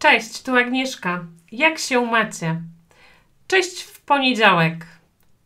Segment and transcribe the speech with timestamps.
[0.00, 1.24] Cześć, tu Agnieszka.
[1.52, 2.62] Jak się macie?
[3.46, 4.86] Cześć w poniedziałek.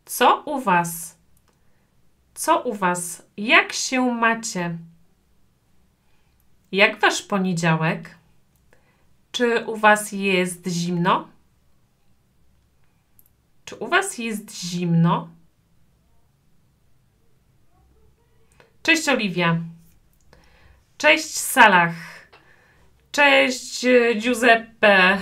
[0.05, 1.19] Co u Was?
[2.35, 3.23] Co u Was?
[3.37, 4.79] Jak się macie?
[6.73, 8.19] Jak Wasz poniedziałek?
[9.33, 11.29] Czy u Was jest zimno?
[13.65, 15.29] Czy u Was jest zimno?
[18.83, 19.59] Cześć Oliwia.
[20.99, 22.14] Cześć Salach.
[23.15, 25.19] Cześć e, Giuseppe.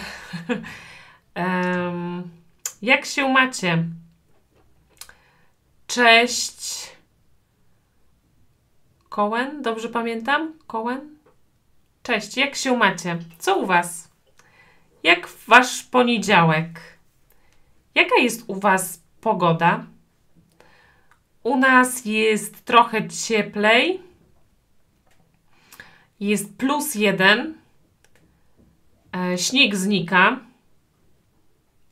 [1.34, 2.30] Em,
[2.82, 3.84] jak się macie?
[5.86, 6.90] Cześć.
[9.08, 10.52] Kołem, dobrze pamiętam?
[10.66, 11.18] Kołem?
[12.02, 13.18] Cześć, jak się macie?
[13.38, 14.10] Co u Was?
[15.02, 16.80] Jak Wasz poniedziałek?
[17.94, 19.86] Jaka jest u Was pogoda?
[21.42, 24.00] U nas jest trochę cieplej.
[26.20, 27.61] Jest plus jeden.
[29.16, 30.40] E, śnieg znika.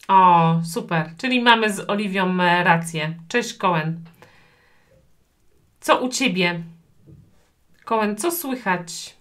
[0.09, 1.11] O, super.
[1.19, 3.15] Czyli mamy z Oliwią e, rację.
[3.29, 4.01] Cześć, Koen.
[5.81, 6.63] Co u ciebie?
[7.85, 9.17] Koen, co słychać?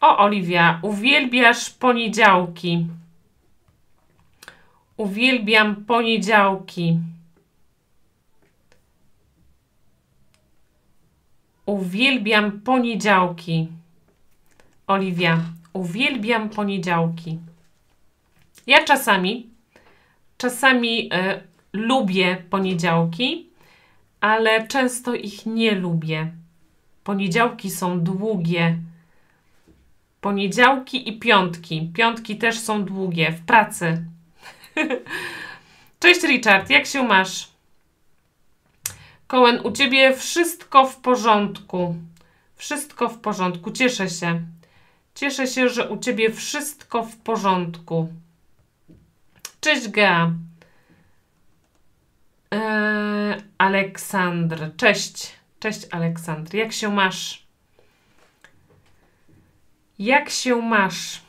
[0.00, 2.86] O, Oliwia, uwielbiasz poniedziałki.
[4.96, 6.98] Uwielbiam poniedziałki.
[11.66, 13.68] Uwielbiam poniedziałki.
[14.86, 15.40] Oliwia,
[15.76, 17.38] uwielbiam poniedziałki.
[18.66, 19.50] Ja czasami,
[20.38, 21.40] czasami y,
[21.72, 23.48] lubię poniedziałki,
[24.20, 26.30] ale często ich nie lubię.
[27.04, 28.78] Poniedziałki są długie.
[30.20, 31.90] Poniedziałki i piątki.
[31.94, 34.04] Piątki też są długie w pracy.
[36.00, 37.48] Cześć Richard, jak się masz?
[39.26, 41.96] Kołem, u ciebie wszystko w porządku.
[42.56, 43.70] Wszystko w porządku.
[43.70, 44.40] Cieszę się.
[45.16, 48.08] Cieszę się, że u ciebie wszystko w porządku.
[49.60, 50.32] Cześć Gea.
[52.50, 54.76] Eee, Aleksandr.
[54.76, 55.32] Cześć.
[55.60, 56.54] Cześć Aleksandr.
[56.54, 57.46] Jak się masz?
[59.98, 61.20] Jak się masz?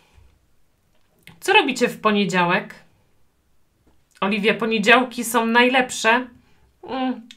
[1.39, 2.75] Co robicie w poniedziałek?
[4.21, 6.27] Oliwia, poniedziałki są najlepsze.
[6.83, 7.27] Mm,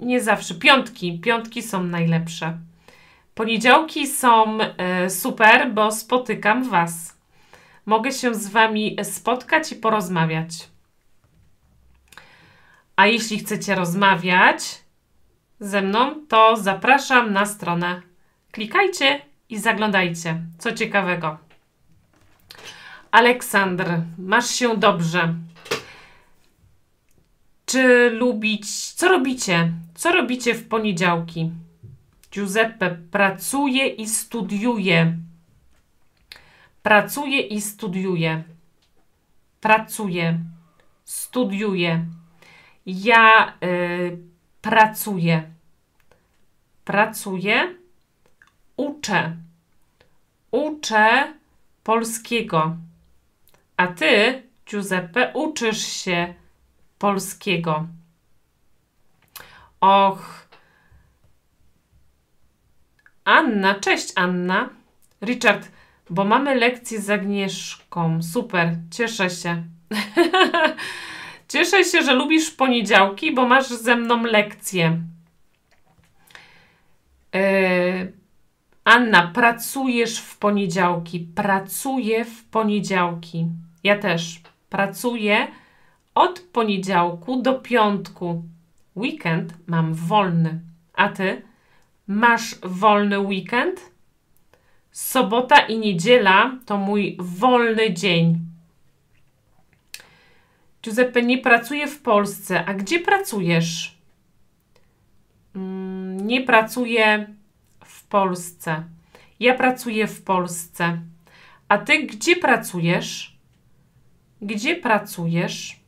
[0.00, 0.54] nie zawsze.
[0.54, 1.20] Piątki.
[1.20, 2.58] Piątki są najlepsze.
[3.34, 7.16] Poniedziałki są e, super, bo spotykam Was.
[7.86, 10.68] Mogę się z Wami spotkać i porozmawiać.
[12.96, 14.82] A jeśli chcecie rozmawiać
[15.60, 18.02] ze mną, to zapraszam na stronę.
[18.52, 20.40] Klikajcie i zaglądajcie.
[20.58, 21.38] Co ciekawego.
[23.10, 23.86] Aleksandr,
[24.18, 25.34] masz się dobrze.
[27.66, 28.92] Czy lubić.
[28.92, 29.72] Co robicie?
[29.94, 31.50] Co robicie w poniedziałki?
[32.34, 35.18] Giuseppe pracuje i studiuje.
[36.82, 38.44] Pracuje i studiuje.
[39.60, 40.40] Pracuje.
[41.04, 42.06] Studiuje.
[42.86, 44.18] Ja y,
[44.62, 45.42] pracuję.
[46.84, 47.74] Pracuję.
[48.76, 49.36] Uczę.
[50.50, 51.34] Uczę
[51.84, 52.76] polskiego.
[53.76, 56.34] A ty, Giuseppe, uczysz się
[56.98, 57.86] polskiego.
[59.80, 60.43] Och.
[63.24, 64.68] Anna, cześć Anna.
[65.22, 65.68] Richard,
[66.10, 68.22] bo mamy lekcję z Agnieszką.
[68.22, 69.62] Super, cieszę się.
[71.52, 74.98] cieszę się, że lubisz poniedziałki, bo masz ze mną lekcję.
[77.34, 78.12] Yy,
[78.84, 81.20] Anna, pracujesz w poniedziałki.
[81.34, 83.46] Pracuję w poniedziałki.
[83.84, 84.40] Ja też
[84.70, 85.46] pracuję
[86.14, 88.42] od poniedziałku do piątku.
[88.96, 90.60] Weekend mam wolny.
[90.94, 91.42] A ty?
[92.06, 93.90] Masz wolny weekend?
[94.90, 98.40] Sobota i niedziela to mój wolny dzień.
[100.82, 102.64] Giuseppe, nie pracuję w Polsce.
[102.66, 103.98] A gdzie pracujesz?
[105.56, 107.34] Mm, nie pracuję
[107.84, 108.84] w Polsce.
[109.40, 110.98] Ja pracuję w Polsce.
[111.68, 113.38] A ty gdzie pracujesz?
[114.42, 115.80] Gdzie pracujesz?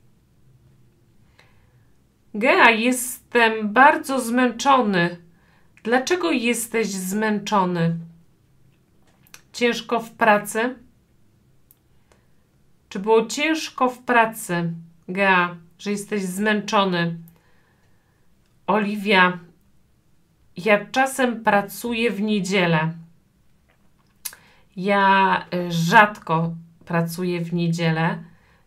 [2.35, 5.26] Gea, jestem bardzo zmęczony.
[5.87, 7.97] Dlaczego jesteś zmęczony?
[9.53, 10.75] Ciężko w pracy?
[12.89, 14.73] Czy było ciężko w pracy,
[15.09, 17.19] Gea, że jesteś zmęczony?
[18.67, 19.39] Oliwia,
[20.57, 22.93] ja czasem pracuję w niedzielę.
[24.77, 26.55] Ja y, rzadko
[26.85, 28.25] pracuję w niedzielę.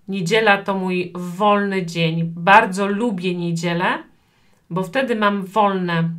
[0.08, 2.34] Niedziela to mój wolny dzień.
[2.36, 4.04] Bardzo lubię niedzielę,
[4.70, 6.10] bo wtedy mam wolne.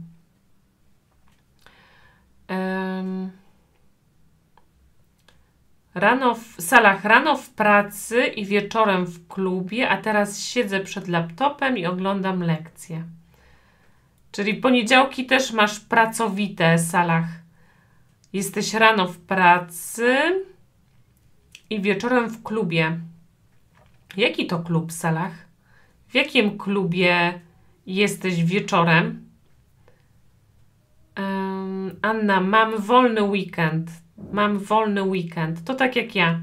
[5.94, 11.78] Rano w salach rano w pracy i wieczorem w klubie, a teraz siedzę przed laptopem
[11.78, 13.04] i oglądam lekcje.
[14.32, 17.24] Czyli poniedziałki też masz pracowite salach.
[18.32, 20.16] Jesteś rano w pracy
[21.70, 23.00] i wieczorem w klubie.
[24.16, 25.32] Jaki to klub w salach?
[26.08, 27.40] W jakim klubie
[27.86, 29.30] jesteś wieczorem?
[31.18, 33.90] Um, Anna, mam wolny weekend.
[34.32, 35.64] Mam wolny weekend.
[35.64, 36.40] To tak jak ja.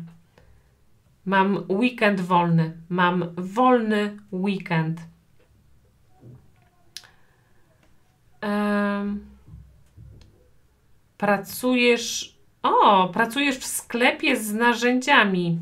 [1.25, 2.77] Mam weekend wolny.
[2.89, 5.01] Mam wolny weekend.
[8.43, 9.25] Um,
[11.17, 12.37] pracujesz.
[12.63, 15.59] O, pracujesz w sklepie z narzędziami.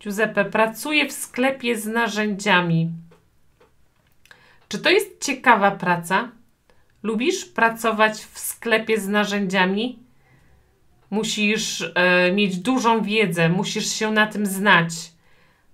[0.00, 2.90] Giuseppe, pracuję w sklepie z narzędziami.
[4.68, 6.30] Czy to jest ciekawa praca?
[7.02, 10.07] Lubisz pracować w sklepie z narzędziami?
[11.10, 15.12] Musisz e, mieć dużą wiedzę, musisz się na tym znać.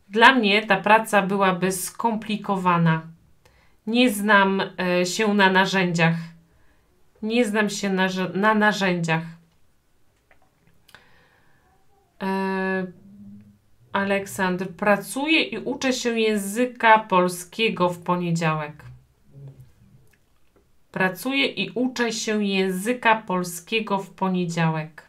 [0.09, 3.03] Dla mnie ta praca byłaby skomplikowana.
[3.87, 4.63] Nie znam
[5.01, 6.17] e, się na narzędziach.
[7.23, 9.23] Nie znam się na, na narzędziach.
[12.23, 12.87] E,
[13.93, 18.85] Aleksandr, pracuję i uczę się języka polskiego w poniedziałek.
[20.93, 25.04] Pracuję i uczę się języka polskiego w poniedziałek.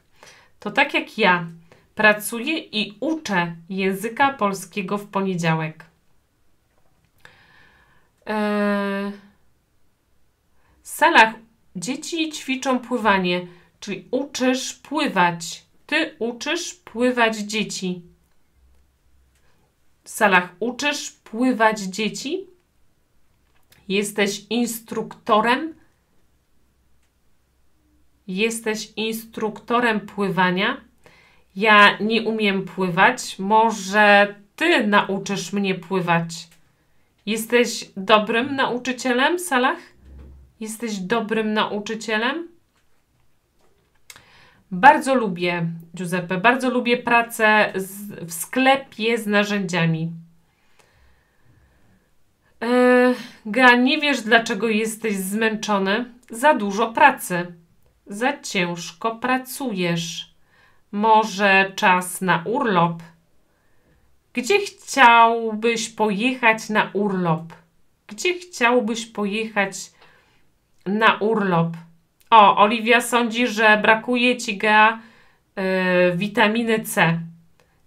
[0.66, 1.48] To tak jak ja.
[1.96, 5.86] Pracuję i uczę języka polskiego w poniedziałek.
[8.26, 9.12] Eee,
[10.82, 11.34] w salach
[11.76, 13.48] dzieci ćwiczą pływanie,
[13.80, 15.66] czyli uczysz pływać.
[15.86, 18.02] Ty uczysz pływać dzieci.
[20.04, 22.48] W salach uczysz pływać dzieci.
[23.88, 25.74] Jesteś instruktorem.
[28.28, 30.82] Jesteś instruktorem pływania.
[31.56, 33.40] Ja nie umiem pływać.
[33.40, 36.48] Może ty nauczysz mnie pływać.
[37.26, 39.78] Jesteś dobrym nauczycielem, Salah?
[40.60, 42.48] Jesteś dobrym nauczycielem?
[44.72, 50.12] Bardzo lubię, Giuseppe, bardzo lubię pracę z, w sklepie z narzędziami.
[52.62, 56.06] Eee, Ga, nie wiesz, dlaczego jesteś zmęczony?
[56.30, 57.54] Za dużo pracy.
[58.08, 60.36] Za ciężko pracujesz.
[60.92, 63.04] Może czas na urlop?
[64.34, 67.54] Gdzie chciałbyś pojechać na urlop?
[68.08, 69.76] Gdzie chciałbyś pojechać
[70.86, 71.78] na urlop?
[72.30, 75.00] O, Oliwia sądzi, że brakuje ci Ga
[75.56, 75.64] yy,
[76.18, 77.20] witaminy C.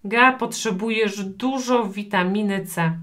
[0.04, 2.98] Ga, potrzebujesz dużo witaminy C.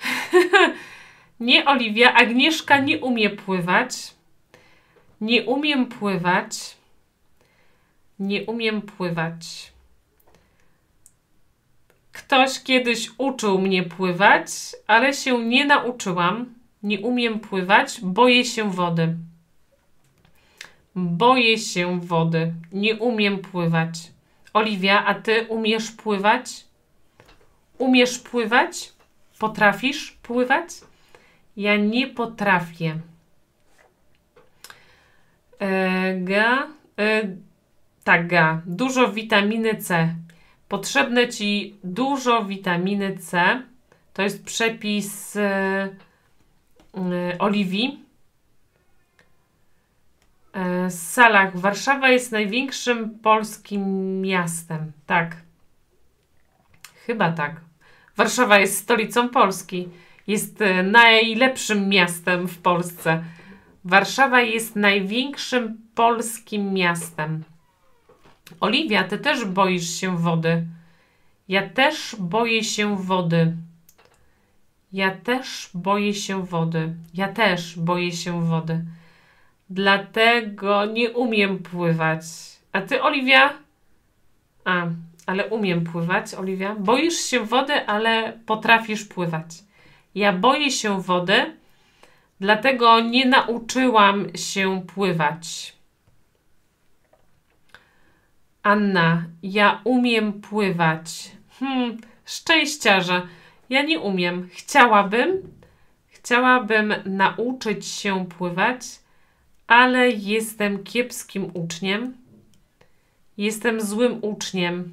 [1.40, 4.15] nie, Oliwia, Agnieszka nie umie pływać.
[5.20, 6.76] Nie umiem pływać.
[8.18, 9.72] Nie umiem pływać.
[12.12, 14.48] Ktoś kiedyś uczył mnie pływać,
[14.86, 16.54] ale się nie nauczyłam.
[16.82, 19.16] Nie umiem pływać, boję się wody.
[20.94, 22.52] Boję się wody.
[22.72, 24.10] Nie umiem pływać.
[24.52, 26.64] Oliwia, a ty umiesz pływać?
[27.78, 28.92] Umiesz pływać?
[29.38, 30.68] Potrafisz pływać?
[31.56, 33.00] Ja nie potrafię.
[35.58, 36.68] E, ga,
[36.98, 37.22] e,
[38.04, 38.62] tak, ga.
[38.66, 40.14] Dużo witaminy C.
[40.68, 43.62] Potrzebne ci dużo witaminy C.
[44.12, 45.88] To jest przepis e,
[47.38, 48.06] Oliwii.
[50.88, 51.56] Salach.
[51.56, 54.92] Warszawa jest największym polskim miastem.
[55.06, 55.36] Tak.
[57.06, 57.60] Chyba tak.
[58.16, 59.88] Warszawa jest stolicą Polski.
[60.26, 63.24] Jest najlepszym miastem w Polsce.
[63.86, 67.44] Warszawa jest największym polskim miastem.
[68.60, 70.66] Oliwia, ty też boisz się wody.
[71.48, 73.56] Ja też boję się wody.
[74.92, 76.94] Ja też boję się wody.
[77.14, 78.84] Ja też boję się wody.
[79.70, 82.22] Dlatego nie umiem pływać.
[82.72, 83.52] A ty, Oliwia?
[84.64, 84.86] A,
[85.26, 86.74] ale umiem pływać, Oliwia.
[86.74, 89.46] Boisz się wody, ale potrafisz pływać.
[90.14, 91.56] Ja boję się wody,
[92.40, 95.76] dlatego nie nauczyłam się pływać.
[98.62, 101.30] Anna, ja umiem pływać.
[101.60, 103.28] Hmm, szczęściarze.
[103.70, 104.48] Ja nie umiem.
[104.52, 105.52] Chciałabym,
[106.08, 108.82] chciałabym nauczyć się pływać,
[109.66, 112.16] ale jestem kiepskim uczniem.
[113.36, 114.92] Jestem złym uczniem.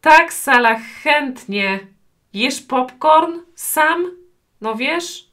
[0.00, 1.80] Tak, Sala, chętnie.
[2.34, 4.10] Jesz popcorn sam?
[4.60, 5.30] No wiesz?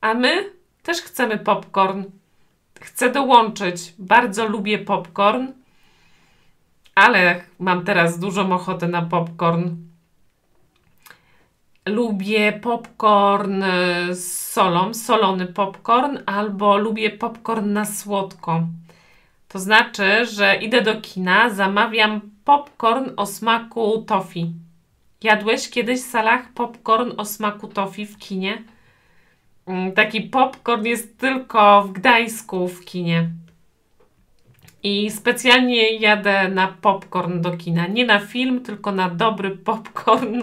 [0.00, 0.52] A my
[0.82, 2.04] też chcemy popcorn.
[2.80, 3.94] chcę dołączyć.
[3.98, 5.46] Bardzo lubię popcorn,
[6.94, 9.76] ale mam teraz dużą ochotę na popcorn.
[11.86, 13.64] Lubię popcorn
[14.10, 18.62] z solą, solony popcorn, albo lubię popcorn na słodko.
[19.48, 24.52] To znaczy, że idę do kina, zamawiam popcorn o smaku tofi.
[25.26, 28.62] Jadłeś kiedyś w salach popcorn o smaku tofi w kinie?
[29.66, 33.30] Mm, taki popcorn jest tylko w Gdańsku w kinie.
[34.82, 37.86] I specjalnie jadę na popcorn do kina.
[37.86, 40.42] Nie na film, tylko na dobry popcorn.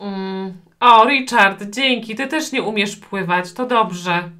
[0.00, 0.54] mm.
[0.80, 2.14] O, Richard, dzięki.
[2.14, 3.52] Ty też nie umiesz pływać.
[3.52, 4.30] To dobrze.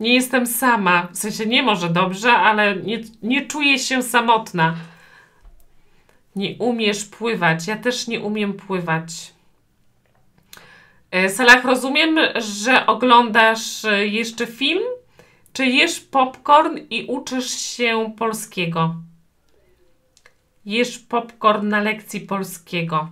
[0.00, 1.08] Nie jestem sama.
[1.12, 4.74] W sensie nie może dobrze, ale nie, nie czuję się samotna.
[6.38, 7.66] Nie umiesz pływać.
[7.66, 9.32] Ja też nie umiem pływać.
[11.10, 14.82] E, Salah, rozumiem, że oglądasz e, jeszcze film?
[15.52, 18.94] Czy jesz popcorn i uczysz się polskiego?
[20.64, 23.10] Jesz popcorn na lekcji polskiego.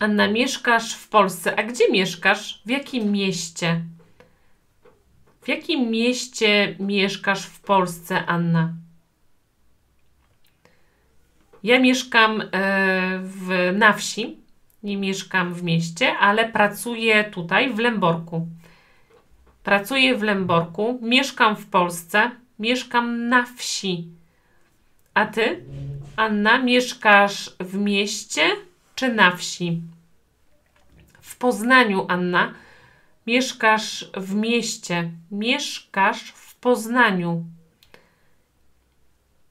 [0.00, 1.58] Anna, mieszkasz w Polsce.
[1.58, 2.62] A gdzie mieszkasz?
[2.66, 3.84] W jakim mieście?
[5.42, 8.72] W jakim mieście mieszkasz w Polsce, Anna?
[11.62, 12.46] Ja mieszkam e,
[13.22, 14.36] w, na wsi,
[14.82, 18.46] nie mieszkam w mieście, ale pracuję tutaj w Lęborku.
[19.62, 24.08] Pracuję w Lęborku, mieszkam w Polsce, mieszkam na wsi.
[25.14, 25.64] A ty,
[26.16, 28.42] Anna, mieszkasz w mieście
[28.94, 29.82] czy na wsi?
[31.20, 32.54] W Poznaniu, Anna,
[33.26, 37.44] mieszkasz w mieście, mieszkasz w Poznaniu.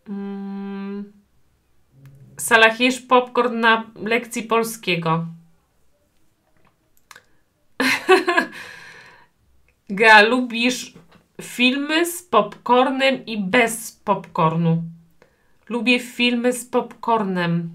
[0.08, 0.69] Hmm.
[2.40, 5.26] Salah, jesz popcorn na lekcji polskiego.
[9.90, 10.94] Ga, lubisz
[11.42, 14.84] filmy z popcornem i bez popcornu.
[15.70, 17.70] Lubię filmy z popcornem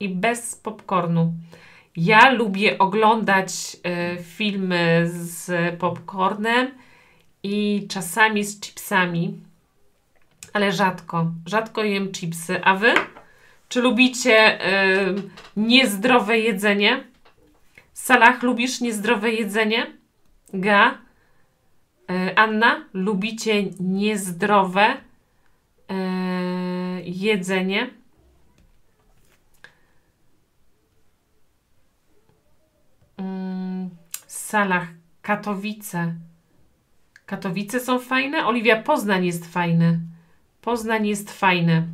[0.00, 1.32] i bez popcornu.
[1.96, 3.76] Ja lubię oglądać
[4.18, 6.70] y, filmy z popcornem
[7.42, 9.40] i czasami z chipsami,
[10.52, 11.26] ale rzadko.
[11.46, 12.64] Rzadko jem chipsy.
[12.64, 12.94] A wy?
[13.68, 14.66] Czy lubicie
[15.08, 15.14] y,
[15.56, 17.04] niezdrowe jedzenie?
[17.92, 19.86] Salah, lubisz niezdrowe jedzenie?
[20.54, 20.98] Ga?
[22.10, 25.94] Y, Anna, lubicie niezdrowe y,
[27.04, 27.90] jedzenie?
[33.18, 33.90] Mm,
[34.26, 34.86] Salah,
[35.22, 36.14] Katowice.
[37.26, 38.46] Katowice są fajne?
[38.46, 40.00] Oliwia, Poznań jest fajny.
[40.60, 41.88] Poznań jest fajny.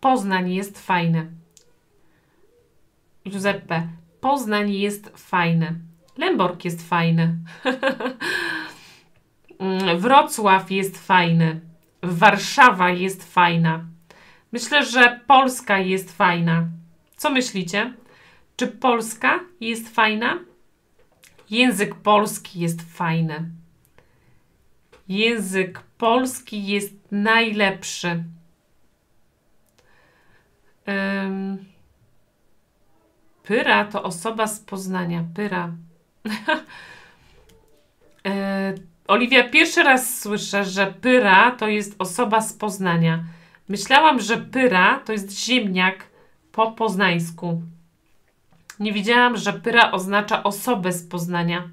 [0.00, 1.30] Poznań jest fajny.
[3.28, 3.88] Giuseppe,
[4.20, 5.74] Poznań jest fajny.
[6.16, 7.36] Lęborg jest fajny.
[9.98, 11.60] Wrocław jest fajny.
[12.02, 13.84] Warszawa jest fajna.
[14.52, 16.68] Myślę, że Polska jest fajna.
[17.16, 17.92] Co myślicie?
[18.56, 20.38] Czy Polska jest fajna?
[21.50, 23.50] Język polski jest fajny.
[25.08, 28.24] Język polski jest najlepszy.
[30.88, 31.58] Um,
[33.42, 35.24] Pyra to osoba z Poznania.
[35.34, 35.72] Pyra.
[38.26, 38.74] e,
[39.06, 43.24] Oliwia, pierwszy raz słyszę, że Pyra to jest osoba z Poznania.
[43.68, 46.04] Myślałam, że Pyra to jest ziemniak
[46.52, 47.62] po poznańsku.
[48.80, 51.68] Nie wiedziałam, że Pyra oznacza osobę z Poznania.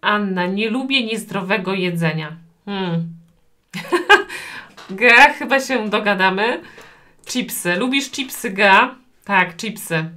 [0.00, 2.36] Anna, nie lubię niezdrowego jedzenia.
[2.64, 3.19] Hmm.
[4.90, 6.62] Ga, chyba się dogadamy.
[7.26, 7.76] Chipsy.
[7.76, 8.94] Lubisz chipsy, Ga?
[9.24, 10.10] Tak, chipsy.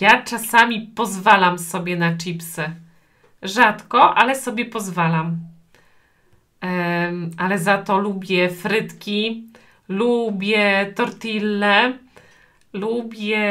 [0.00, 2.70] Ja czasami pozwalam sobie na chipsy.
[3.42, 5.38] Rzadko, ale sobie pozwalam.
[6.62, 9.46] Um, ale za to lubię frytki,
[9.88, 11.98] lubię tortille,
[12.72, 13.44] lubię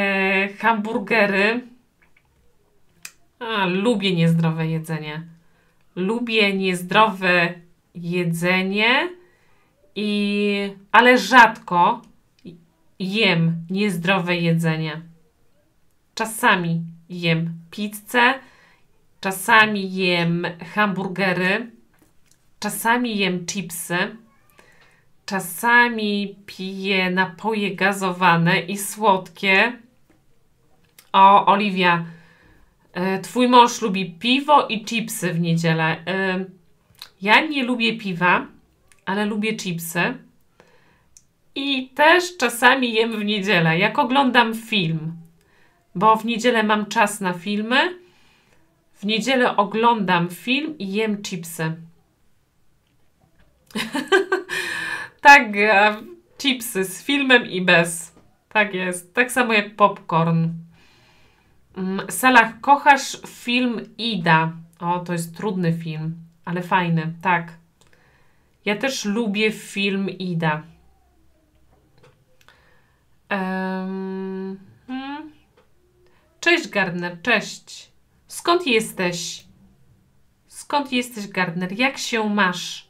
[0.60, 1.62] hamburgery.
[3.40, 5.22] A, lubię niezdrowe jedzenie.
[5.96, 7.54] Lubię niezdrowe
[7.96, 9.17] jedzenie
[9.98, 12.02] i, ale rzadko
[13.00, 15.02] jem niezdrowe jedzenie.
[16.16, 18.34] Czasami jem pizzę,
[19.22, 21.72] czasami jem hamburgery,
[22.60, 23.98] czasami jem chipsy,
[25.26, 29.78] czasami piję napoje gazowane i słodkie.
[31.14, 32.06] O, Oliwia,
[32.94, 35.98] e, twój mąż lubi piwo i chipsy w niedzielę.
[36.08, 36.46] E,
[37.22, 38.57] ja nie lubię piwa
[39.08, 40.18] ale lubię chipsy.
[41.56, 45.14] I też czasami jem w niedzielę, jak oglądam film.
[45.96, 48.00] bo w niedzielę mam czas na filmy.
[48.94, 51.76] W niedzielę oglądam film i jem chipsy.
[55.22, 55.52] tak,
[56.38, 58.16] chipsy z filmem i bez.
[58.50, 59.14] Tak jest.
[59.14, 60.50] Tak samo jak popcorn.
[61.78, 64.52] Mm, Salach, kochasz film Ida.
[64.80, 67.54] O, to jest trudny film, ale fajny, tak.
[68.68, 70.64] Ja też lubię film Ida.
[73.32, 75.32] Um, hmm.
[76.40, 77.92] Cześć Gardner, cześć.
[78.28, 79.44] Skąd jesteś?
[80.48, 81.80] Skąd jesteś Gardner?
[81.80, 82.90] Jak się masz?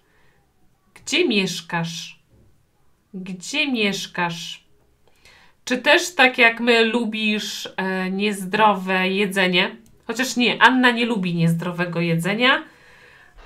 [0.94, 2.20] Gdzie mieszkasz?
[3.14, 4.68] Gdzie mieszkasz?
[5.66, 9.76] Czy też tak jak my lubisz e, niezdrowe jedzenie?
[10.08, 12.64] Chociaż nie, Anna nie lubi niezdrowego jedzenia,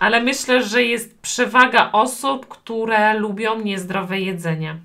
[0.01, 4.77] ale myślę, że jest przewaga osób, które lubią niezdrowe jedzenie.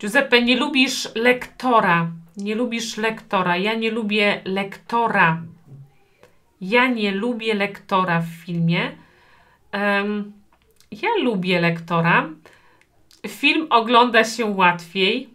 [0.00, 2.10] Giuseppe, nie lubisz lektora.
[2.36, 3.56] Nie lubisz lektora.
[3.56, 5.42] Ja nie lubię lektora.
[6.60, 8.92] Ja nie lubię lektora w filmie.
[10.90, 12.28] Ja lubię lektora.
[13.28, 15.32] Film ogląda się łatwiej.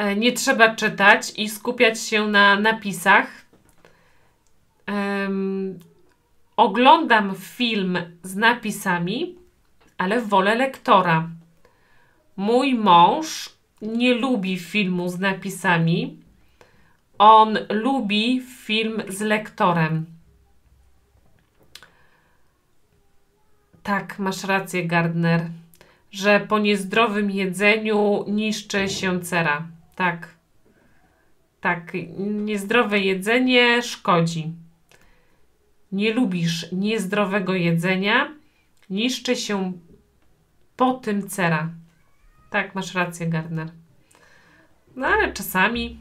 [0.00, 3.39] E, nie trzeba czytać i skupiać się na napisach.
[4.90, 5.78] Um,
[6.56, 9.36] oglądam film z napisami,
[9.98, 11.28] ale wolę lektora.
[12.36, 13.50] Mój mąż
[13.82, 16.18] nie lubi filmu z napisami.
[17.18, 20.06] On lubi film z lektorem.
[23.82, 25.48] Tak, masz rację, Gardner,
[26.10, 29.66] że po niezdrowym jedzeniu niszczy się cera.
[29.94, 30.34] Tak.
[31.60, 34.52] Tak, niezdrowe jedzenie szkodzi.
[35.92, 38.28] Nie lubisz niezdrowego jedzenia,
[38.90, 39.72] niszczy się
[40.76, 41.68] po tym cera.
[42.50, 43.68] Tak, masz rację, Gardner.
[44.96, 46.00] No ale czasami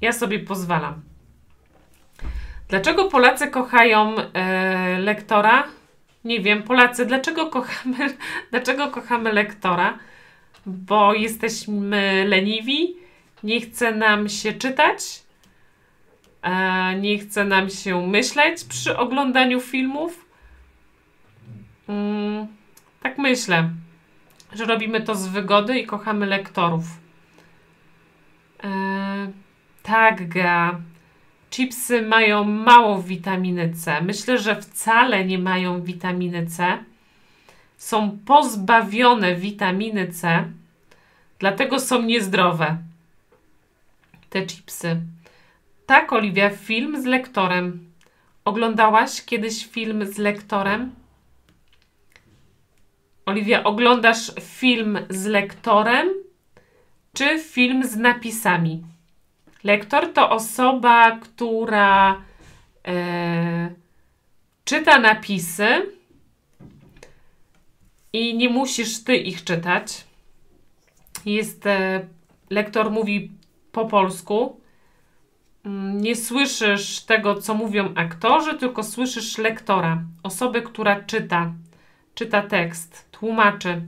[0.00, 1.02] ja sobie pozwalam.
[2.68, 5.64] Dlaczego Polacy kochają e, lektora?
[6.24, 7.96] Nie wiem, Polacy, dlaczego kochamy,
[8.50, 9.98] dlaczego kochamy lektora?
[10.66, 12.96] Bo jesteśmy leniwi,
[13.42, 15.22] nie chce nam się czytać,
[17.00, 20.24] nie chce nam się myśleć przy oglądaniu filmów.
[21.88, 22.46] Mm,
[23.02, 23.70] tak myślę
[24.52, 26.84] że robimy to z wygody i kochamy lektorów.
[28.62, 29.28] Eee,
[29.82, 30.80] tak, Ga.
[31.50, 34.02] Chipsy mają mało witaminy C.
[34.02, 36.78] Myślę, że wcale nie mają witaminy C.
[37.76, 40.44] Są pozbawione witaminy C,
[41.38, 42.76] dlatego są niezdrowe.
[44.30, 45.00] Te chipsy.
[45.88, 47.92] Tak, Oliwia, film z lektorem.
[48.44, 50.94] Oglądałaś kiedyś film z lektorem?
[53.26, 56.08] Oliwia, oglądasz film z lektorem
[57.12, 58.82] czy film z napisami?
[59.64, 62.22] Lektor to osoba, która
[62.88, 63.70] e,
[64.64, 65.66] czyta napisy
[68.12, 70.04] i nie musisz ty ich czytać.
[71.26, 72.06] Jest e,
[72.50, 73.30] lektor mówi
[73.72, 74.57] po polsku.
[75.68, 81.52] Mm, nie słyszysz tego, co mówią aktorzy, tylko słyszysz lektora, osobę, która czyta,
[82.14, 83.82] czyta tekst tłumaczy.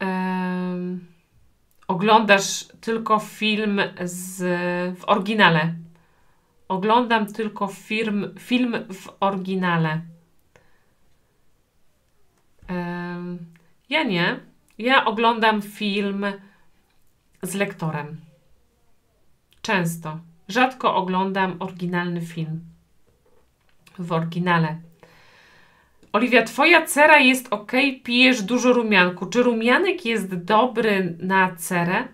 [0.00, 1.06] Um,
[1.88, 4.38] oglądasz tylko film z,
[4.98, 5.74] w oryginale.
[6.68, 10.00] Oglądam tylko film, film w oryginale.
[13.88, 14.40] Ja nie.
[14.78, 16.26] Ja oglądam film
[17.42, 18.27] z lektorem.
[19.68, 20.18] Często.
[20.48, 22.60] Rzadko oglądam oryginalny film
[23.98, 24.76] w oryginale.
[26.12, 27.72] Oliwia, twoja cera jest ok,
[28.04, 29.26] pijesz dużo rumianku.
[29.26, 32.08] Czy rumianek jest dobry na cerę?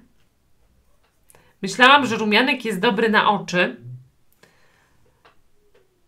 [1.63, 3.77] Myślałam, że rumianek jest dobry na oczy.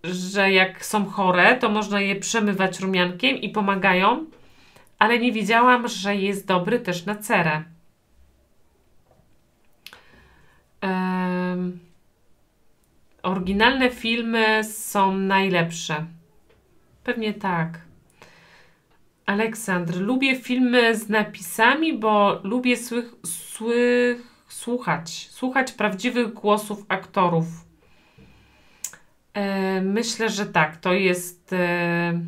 [0.04, 4.26] Że jak są chore, to można je przemywać rumiankiem i pomagają.
[4.98, 7.52] Ale nie wiedziałam, że jest dobry też na cerę.
[7.52, 7.76] Um,
[13.22, 16.06] oryginalne filmy są najlepsze.
[17.04, 17.80] Pewnie tak.
[19.26, 27.46] Aleksandr, lubię filmy z napisami, bo lubię słych, słych, słuchać, słuchać prawdziwych głosów aktorów.
[29.34, 32.20] E, myślę, że tak, to jest e,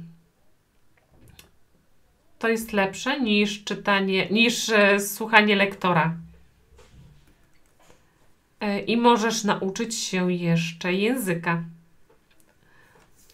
[2.39, 6.15] to jest lepsze niż czytanie, niż e, słuchanie lektora.
[8.79, 11.63] I możesz nauczyć się jeszcze języka.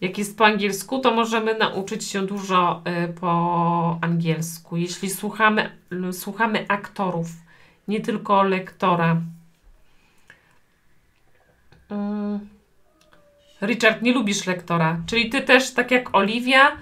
[0.01, 4.77] Jak jest po angielsku, to możemy nauczyć się dużo y, po angielsku.
[4.77, 5.71] Jeśli słuchamy,
[6.13, 7.27] słuchamy aktorów,
[7.89, 9.21] nie tylko lektora.
[11.91, 12.49] Mm.
[13.63, 16.73] Richard, nie lubisz lektora, czyli ty też, tak jak Oliwia,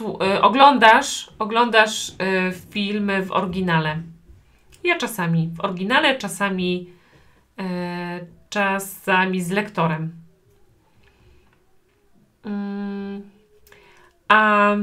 [0.00, 2.14] y, oglądasz, oglądasz y,
[2.70, 4.02] filmy w oryginale.
[4.84, 6.90] Ja czasami w oryginale, czasami,
[8.50, 10.12] czasami z lektorem.
[12.44, 13.30] Mm.
[14.28, 14.76] A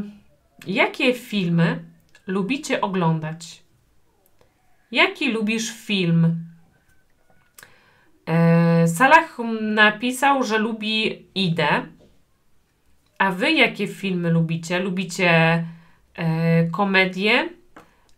[0.67, 1.83] jakie filmy
[2.27, 3.63] lubicie oglądać?
[4.91, 6.45] Jaki lubisz film?
[8.25, 11.85] E, Salah napisał, że lubi Idę.
[13.17, 14.79] A wy jakie filmy lubicie?
[14.79, 15.65] Lubicie
[16.15, 17.49] e, komedie?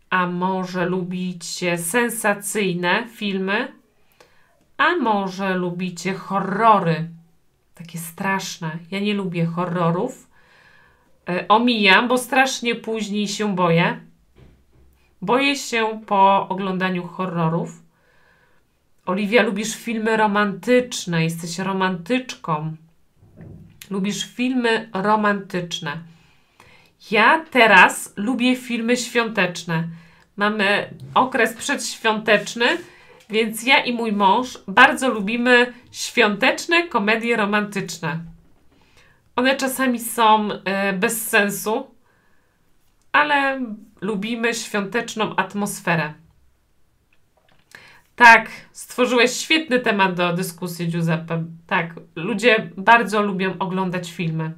[0.09, 3.80] A może lubicie sensacyjne filmy?
[4.81, 7.09] A może lubicie horrory?
[7.75, 8.77] Takie straszne.
[8.91, 10.29] Ja nie lubię horrorów.
[11.29, 13.99] E, omijam, bo strasznie później się boję.
[15.21, 17.83] Boję się po oglądaniu horrorów.
[19.05, 22.75] Oliwia, lubisz filmy romantyczne, jesteś romantyczką.
[23.89, 25.97] Lubisz filmy romantyczne.
[27.11, 29.87] Ja teraz lubię filmy świąteczne.
[30.35, 32.65] Mamy okres przedświąteczny,
[33.31, 38.19] więc ja i mój mąż bardzo lubimy świąteczne komedie romantyczne.
[39.35, 40.57] One czasami są y,
[40.93, 41.95] bez sensu,
[43.11, 43.61] ale
[44.01, 46.13] lubimy świąteczną atmosferę.
[48.15, 51.43] Tak, stworzyłeś świetny temat do dyskusji, Giuseppe.
[51.67, 54.53] Tak, ludzie bardzo lubią oglądać filmy.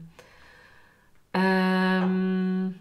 [1.34, 2.74] Um,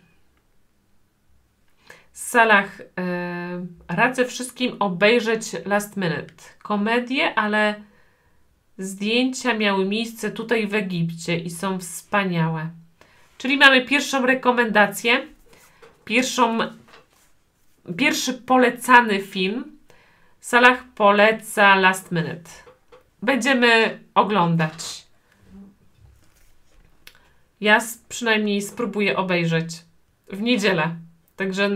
[2.32, 6.34] Salah, um, radzę wszystkim obejrzeć Last Minute.
[6.62, 7.74] Komedię, ale
[8.78, 12.70] zdjęcia miały miejsce tutaj w Egipcie i są wspaniałe.
[13.38, 15.26] Czyli mamy pierwszą rekomendację,
[16.04, 16.58] pierwszą,
[17.96, 19.78] pierwszy polecany film
[20.40, 22.50] Salah poleca Last Minute.
[23.22, 25.06] Będziemy oglądać.
[27.60, 29.76] Ja przynajmniej spróbuję obejrzeć
[30.28, 30.96] w niedzielę.
[31.36, 31.70] Także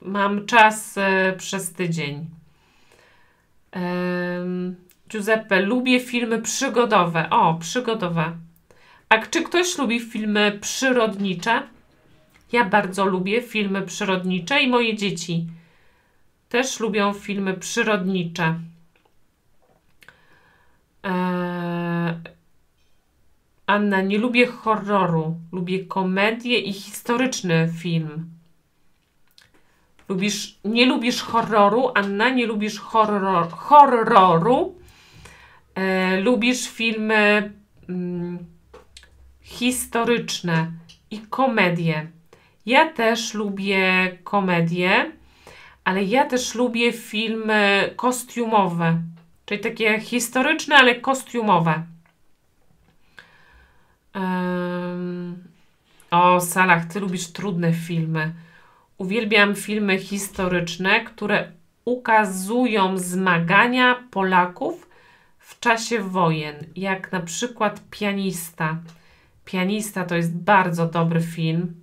[0.00, 2.26] mam czas e, przez tydzień.
[5.08, 7.30] Giuseppe, lubię filmy przygodowe.
[7.30, 8.32] O, przygodowe.
[9.08, 11.62] A czy ktoś lubi filmy przyrodnicze?
[12.52, 15.46] Ja bardzo lubię filmy przyrodnicze i moje dzieci
[16.48, 18.60] też lubią filmy przyrodnicze.
[21.02, 22.14] Eee,
[23.66, 25.36] Anna, nie lubię horroru.
[25.52, 28.37] Lubię komedię i historyczny film.
[30.08, 34.78] Lubisz, nie lubisz horroru, Anna, nie lubisz horror, horroru.
[35.76, 37.52] Eee, lubisz filmy
[37.88, 38.38] mm,
[39.40, 40.72] historyczne
[41.10, 42.10] i komedie.
[42.66, 45.18] Ja też lubię komedię
[45.88, 49.02] ale ja też lubię filmy kostiumowe,
[49.46, 51.82] czyli takie historyczne, ale kostiumowe.
[54.14, 55.44] Um,
[56.10, 58.34] o, Salach, ty lubisz trudne filmy.
[58.98, 61.52] Uwielbiam filmy historyczne, które
[61.84, 64.88] ukazują zmagania Polaków
[65.38, 68.78] w czasie wojen, jak na przykład Pianista.
[69.44, 71.74] Pianista to jest bardzo dobry film.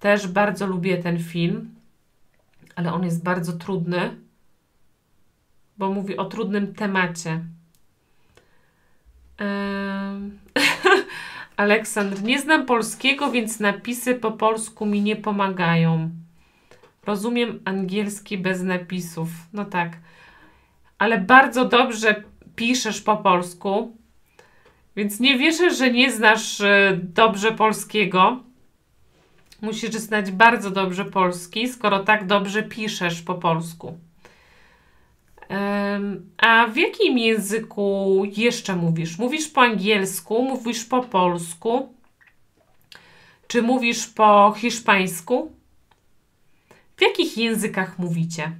[0.00, 1.82] Też bardzo lubię ten film
[2.76, 4.16] ale on jest bardzo trudny,
[5.78, 7.44] bo mówi o trudnym temacie.
[9.40, 10.38] Um.
[11.56, 16.10] Aleksandr, nie znam polskiego, więc napisy po polsku mi nie pomagają.
[17.06, 19.28] Rozumiem angielski bez napisów.
[19.52, 19.96] No tak.
[20.98, 22.22] Ale bardzo dobrze
[22.56, 23.96] piszesz po polsku,
[24.96, 28.42] więc nie wierzę, że nie znasz e, dobrze polskiego.
[29.60, 33.98] Musisz znać bardzo dobrze polski, skoro tak dobrze piszesz po polsku.
[36.38, 39.18] A w jakim języku jeszcze mówisz?
[39.18, 41.94] Mówisz po angielsku, mówisz po polsku?
[43.46, 45.52] Czy mówisz po hiszpańsku?
[46.96, 48.52] W jakich językach mówicie?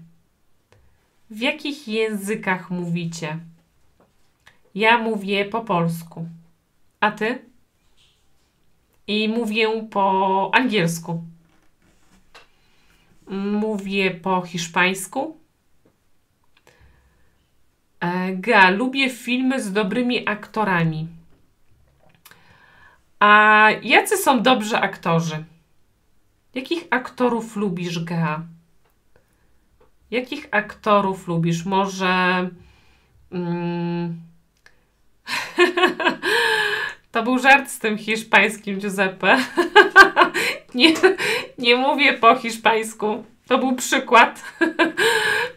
[1.30, 3.38] W jakich językach mówicie?
[4.74, 6.26] Ja mówię po polsku.
[7.00, 7.52] A ty?
[9.06, 11.22] i mówię po angielsku.
[13.30, 15.36] Mówię po hiszpańsku.
[18.02, 21.08] E, Ga, lubię filmy z dobrymi aktorami.
[23.20, 25.44] A jacy są dobrzy aktorzy?
[26.54, 28.42] Jakich aktorów lubisz, Ga?
[30.10, 31.64] Jakich aktorów lubisz?
[31.64, 32.50] Może.
[33.32, 34.20] Mm,
[37.12, 39.38] To był żart z tym hiszpańskim Giuseppe.
[40.74, 40.94] nie,
[41.58, 43.24] nie mówię po hiszpańsku.
[43.46, 44.42] To był przykład.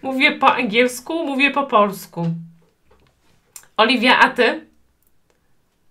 [0.06, 2.26] mówię po angielsku, mówię po polsku.
[3.78, 4.66] Oliwia, a ty?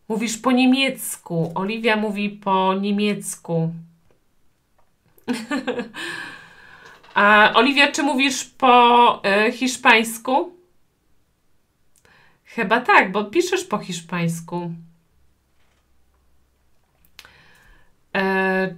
[0.09, 1.53] Mówisz po niemiecku.
[1.55, 3.73] Oliwia mówi po niemiecku.
[7.15, 10.53] a Oliwia, czy mówisz po y, hiszpańsku?
[12.45, 14.71] Chyba tak, bo piszesz po hiszpańsku.
[18.15, 18.75] E,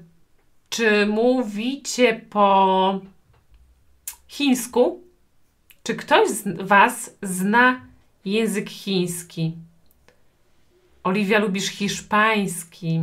[0.70, 3.00] czy mówicie po
[4.28, 5.05] chińsku?
[5.86, 7.80] Czy ktoś z Was zna
[8.24, 9.52] język chiński?
[11.04, 13.00] Oliwia, lubisz hiszpański.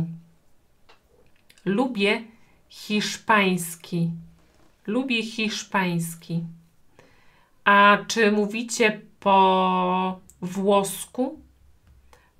[1.64, 2.22] Lubię
[2.68, 4.10] hiszpański.
[4.86, 6.44] Lubię hiszpański.
[7.64, 11.38] A czy mówicie po włosku?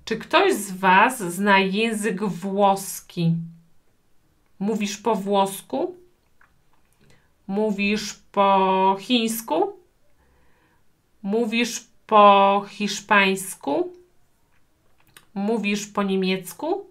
[0.05, 3.35] Czy ktoś z Was zna język włoski?
[4.59, 5.95] Mówisz po włosku?
[7.47, 9.84] Mówisz po chińsku?
[11.25, 13.93] Mówisz po hiszpańsku?
[15.33, 16.85] Mówisz po niemiecku?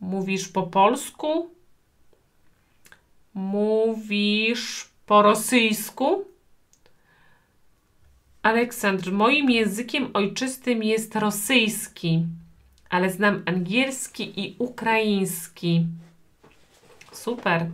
[0.00, 1.50] Mówisz po polsku?
[3.34, 6.24] Mówisz po rosyjsku?
[8.42, 12.26] Aleksandr, moim językiem ojczystym jest rosyjski,
[12.90, 15.86] ale znam angielski i ukraiński.
[17.12, 17.66] Super.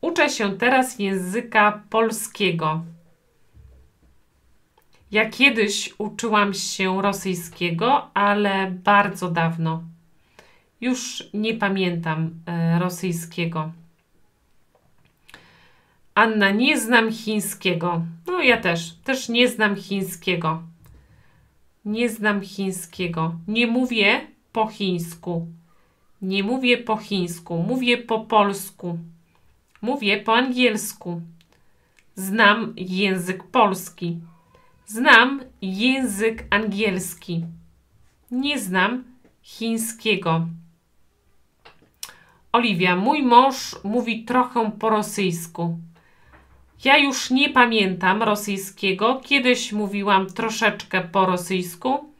[0.00, 2.82] Uczę się teraz języka polskiego.
[5.12, 9.82] Ja kiedyś uczyłam się rosyjskiego, ale bardzo dawno.
[10.80, 13.72] Już nie pamiętam e, rosyjskiego.
[16.14, 18.02] Anna, nie znam chińskiego.
[18.26, 20.62] No ja też, też nie znam chińskiego.
[21.84, 23.34] Nie znam chińskiego.
[23.48, 24.20] Nie mówię
[24.52, 25.46] po chińsku.
[26.22, 28.98] Nie mówię po chińsku, mówię po polsku.
[29.82, 31.20] Mówię po angielsku.
[32.14, 34.18] Znam język polski.
[34.86, 37.44] Znam język angielski.
[38.30, 39.04] Nie znam
[39.42, 40.46] chińskiego.
[42.52, 45.78] Oliwia, mój mąż mówi trochę po rosyjsku.
[46.84, 49.20] Ja już nie pamiętam rosyjskiego.
[49.24, 52.12] Kiedyś mówiłam troszeczkę po rosyjsku.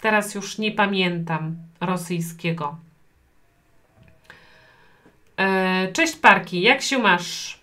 [0.00, 2.76] Teraz już nie pamiętam rosyjskiego.
[5.36, 7.58] E, cześć Parki, jak się masz?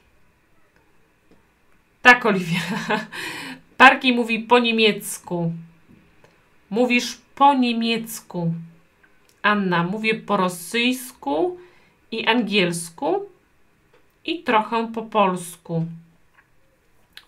[2.02, 2.60] Tak, Oliwia.
[3.84, 5.54] Parki mówi po niemiecku.
[6.70, 8.54] Mówisz po niemiecku.
[9.42, 11.58] Anna, mówię po rosyjsku
[12.12, 13.30] i angielsku
[14.26, 15.86] i trochę po polsku.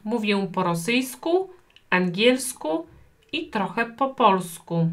[0.03, 1.49] Mówię po rosyjsku,
[1.89, 2.87] angielsku
[3.31, 4.89] i trochę po polsku.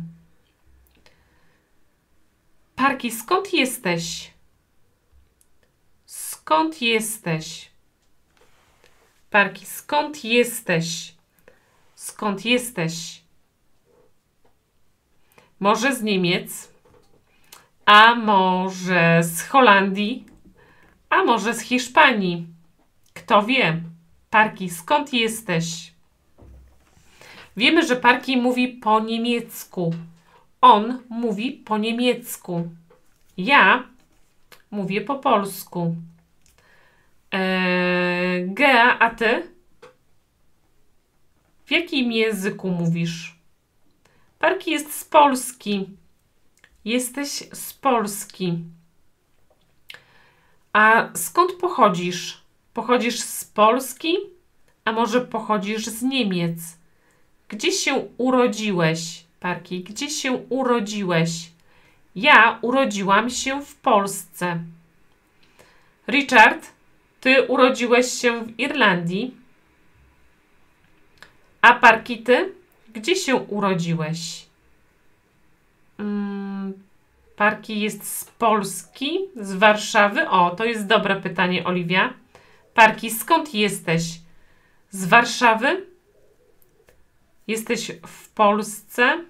[2.76, 4.30] Parki, skąd jesteś?
[6.06, 7.70] Skąd jesteś?
[9.30, 11.21] Parki, skąd jesteś?
[12.02, 13.22] Skąd jesteś?
[15.60, 16.72] Może z Niemiec,
[17.86, 20.26] a może z Holandii,
[21.10, 22.46] a może z Hiszpanii.
[23.14, 23.80] Kto wie?
[24.30, 25.92] Parki, skąd jesteś?
[27.56, 29.94] Wiemy, że Parki mówi po niemiecku.
[30.60, 32.68] On mówi po niemiecku.
[33.36, 33.86] Ja
[34.70, 35.96] mówię po polsku.
[37.32, 39.51] Eee, Gea, a ty?
[41.72, 43.34] Jakim języku mówisz?
[44.38, 45.88] Parki jest z Polski.
[46.84, 48.58] Jesteś z Polski.
[50.72, 52.40] A skąd pochodzisz?
[52.74, 54.16] Pochodzisz z Polski?
[54.84, 56.58] A może pochodzisz z Niemiec?
[57.48, 59.82] Gdzie się urodziłeś, Parki?
[59.82, 61.50] Gdzie się urodziłeś?
[62.16, 64.58] Ja urodziłam się w Polsce.
[66.08, 66.66] Richard,
[67.20, 69.41] ty urodziłeś się w Irlandii.
[71.62, 72.52] A Parki, ty?
[72.94, 74.46] Gdzie się urodziłeś?
[75.96, 76.72] Hmm,
[77.36, 80.28] Parki jest z Polski, z Warszawy.
[80.28, 82.12] O, to jest dobre pytanie, Oliwia.
[82.74, 84.02] Parki, skąd jesteś?
[84.90, 85.86] Z Warszawy?
[87.46, 89.24] Jesteś w Polsce?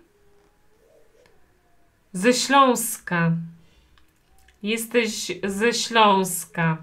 [2.12, 3.32] Ze Śląska.
[4.62, 6.78] Jesteś ze Śląska.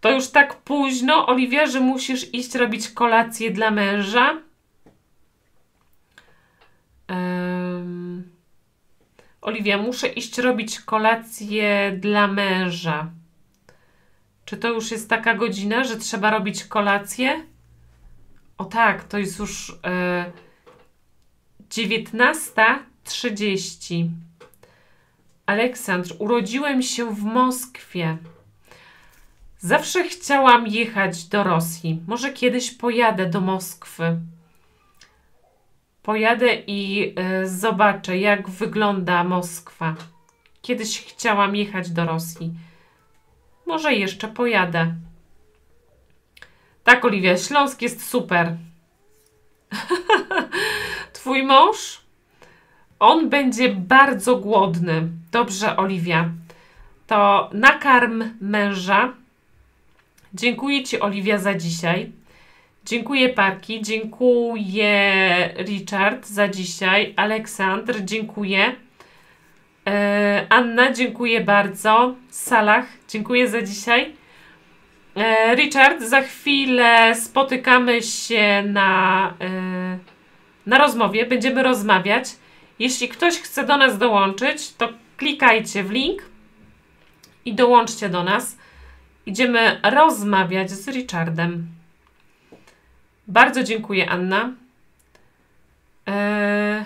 [0.00, 4.42] To już tak późno, Oliwia, że musisz iść robić kolację dla męża?
[7.08, 8.30] Um,
[9.40, 13.10] Oliwia, muszę iść robić kolację dla męża.
[14.44, 17.42] Czy to już jest taka godzina, że trzeba robić kolację?
[18.58, 19.68] O tak, to jest już.
[19.68, 20.48] Yy,
[21.70, 24.08] 19.30.
[25.46, 28.18] Aleksandr, urodziłem się w Moskwie.
[29.58, 32.02] Zawsze chciałam jechać do Rosji.
[32.06, 34.18] Może kiedyś pojadę do Moskwy.
[36.02, 39.94] Pojadę i y, zobaczę, jak wygląda Moskwa.
[40.62, 42.54] Kiedyś chciałam jechać do Rosji.
[43.66, 44.94] Może jeszcze pojadę.
[46.84, 48.56] Tak, Oliwia, Śląsk jest super.
[51.12, 52.00] Twój mąż?
[52.98, 55.08] On będzie bardzo głodny.
[55.32, 56.28] Dobrze, Oliwia.
[57.06, 59.12] To nakarm męża.
[60.38, 62.12] Dziękuję Ci, Oliwia, za dzisiaj.
[62.84, 67.14] Dziękuję Parki, dziękuję Richard za dzisiaj.
[67.16, 68.74] Aleksandr, dziękuję.
[69.86, 72.14] E, Anna, dziękuję bardzo.
[72.30, 74.14] Salah, dziękuję za dzisiaj.
[75.16, 79.98] E, Richard, za chwilę spotykamy się na, e,
[80.66, 81.26] na rozmowie.
[81.26, 82.24] Będziemy rozmawiać.
[82.78, 86.22] Jeśli ktoś chce do nas dołączyć, to klikajcie w link
[87.44, 88.57] i dołączcie do nas.
[89.28, 91.66] Idziemy rozmawiać z Richardem.
[93.26, 94.52] Bardzo dziękuję, Anna.
[96.06, 96.84] Eee,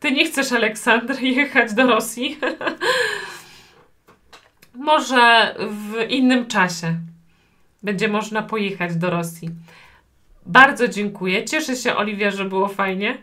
[0.00, 2.38] ty nie chcesz, Aleksandr, jechać do Rosji?
[4.74, 6.94] Może w innym czasie
[7.82, 9.50] będzie można pojechać do Rosji.
[10.46, 11.44] Bardzo dziękuję.
[11.44, 13.18] Cieszę się, Oliwia, że było fajnie.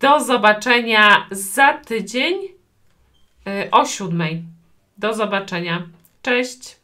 [0.00, 4.42] Do zobaczenia za tydzień y, o siódmej.
[4.98, 5.82] Do zobaczenia.
[6.22, 6.79] Cześć.